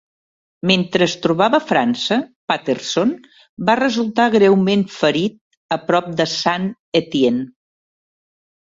[0.69, 2.17] Mentre es trobava a França,
[2.53, 3.11] Patterson
[3.69, 5.39] va resultar greument ferit
[5.79, 7.49] a prop de Saint-Étienne.